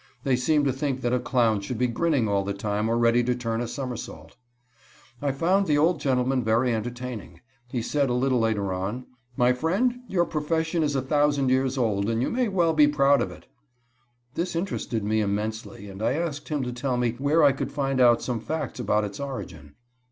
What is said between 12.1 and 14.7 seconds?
you may well be proud of it." This